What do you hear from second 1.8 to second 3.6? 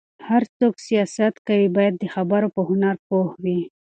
د خبرو په هنر پوه وي.